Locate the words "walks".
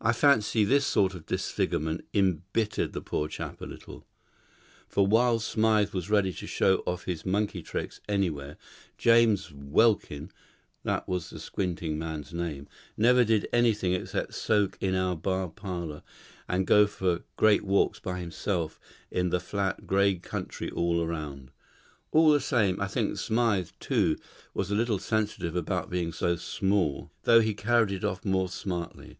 17.64-17.98